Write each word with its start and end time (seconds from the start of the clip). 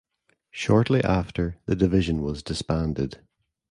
Shortly 0.49 1.03
after 1.03 1.57
the 1.67 1.75
division 1.75 2.23
was 2.23 2.41
disbanded. 2.41 3.19